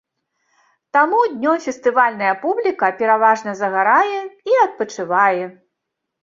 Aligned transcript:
Таму 0.95 1.19
днём 1.33 1.57
фестывальная 1.65 2.31
публіка 2.45 2.89
пераважна 3.03 3.51
загарае 3.61 4.19
і 4.53 4.59
адпачывае. 4.65 5.45